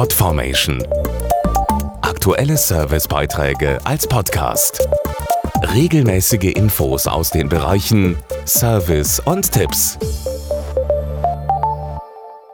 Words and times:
Podformation. 0.00 0.82
Aktuelle 2.00 2.56
Servicebeiträge 2.56 3.78
als 3.84 4.06
Podcast. 4.06 4.88
Regelmäßige 5.74 6.54
Infos 6.54 7.06
aus 7.06 7.28
den 7.28 7.50
Bereichen 7.50 8.16
Service 8.46 9.20
und 9.20 9.52
Tipps. 9.52 9.98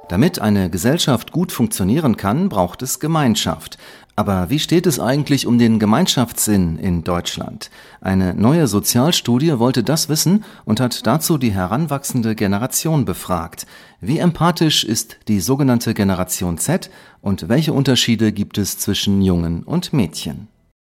Damit 0.08 0.40
eine 0.40 0.70
Gesellschaft 0.70 1.30
gut 1.30 1.52
funktionieren 1.52 2.16
kann, 2.16 2.48
braucht 2.48 2.82
es 2.82 2.98
Gemeinschaft. 2.98 3.78
Aber 4.18 4.48
wie 4.48 4.58
steht 4.58 4.86
es 4.86 4.98
eigentlich 4.98 5.46
um 5.46 5.58
den 5.58 5.78
Gemeinschaftssinn 5.78 6.78
in 6.78 7.04
Deutschland? 7.04 7.70
Eine 8.00 8.32
neue 8.34 8.66
Sozialstudie 8.66 9.58
wollte 9.58 9.84
das 9.84 10.08
wissen 10.08 10.42
und 10.64 10.80
hat 10.80 11.06
dazu 11.06 11.36
die 11.36 11.52
heranwachsende 11.52 12.34
Generation 12.34 13.04
befragt. 13.04 13.66
Wie 14.00 14.18
empathisch 14.18 14.84
ist 14.84 15.18
die 15.28 15.40
sogenannte 15.40 15.92
Generation 15.92 16.56
Z 16.56 16.88
und 17.20 17.50
welche 17.50 17.74
Unterschiede 17.74 18.32
gibt 18.32 18.56
es 18.56 18.78
zwischen 18.78 19.20
Jungen 19.20 19.62
und 19.62 19.92
Mädchen? 19.92 20.48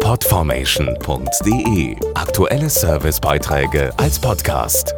Podformation.de 0.00 1.96
Aktuelle 2.14 2.70
Servicebeiträge 2.70 3.92
als 3.96 4.18
Podcast. 4.18 4.94